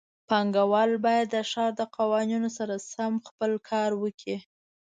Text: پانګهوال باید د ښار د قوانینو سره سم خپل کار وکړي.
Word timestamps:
پانګهوال 0.29 0.91
باید 1.05 1.25
د 1.31 1.37
ښار 1.51 1.71
د 1.79 1.81
قوانینو 1.97 2.49
سره 2.57 2.75
سم 2.91 3.13
خپل 3.27 3.51
کار 3.69 3.89
وکړي. 4.03 4.37